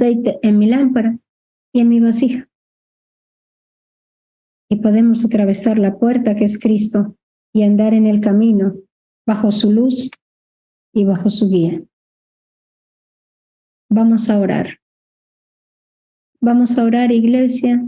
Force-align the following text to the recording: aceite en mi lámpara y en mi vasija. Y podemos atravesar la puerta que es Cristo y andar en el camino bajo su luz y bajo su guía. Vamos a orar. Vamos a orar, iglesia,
aceite 0.00 0.38
en 0.42 0.58
mi 0.58 0.66
lámpara 0.66 1.18
y 1.74 1.80
en 1.80 1.88
mi 1.88 2.00
vasija. 2.00 2.48
Y 4.70 4.76
podemos 4.76 5.24
atravesar 5.24 5.78
la 5.78 5.98
puerta 5.98 6.34
que 6.36 6.44
es 6.44 6.58
Cristo 6.58 7.16
y 7.52 7.64
andar 7.64 7.92
en 7.92 8.06
el 8.06 8.20
camino 8.20 8.74
bajo 9.26 9.52
su 9.52 9.70
luz 9.70 10.10
y 10.94 11.04
bajo 11.04 11.28
su 11.28 11.48
guía. 11.48 11.82
Vamos 13.90 14.30
a 14.30 14.38
orar. 14.38 14.78
Vamos 16.40 16.78
a 16.78 16.84
orar, 16.84 17.12
iglesia, 17.12 17.84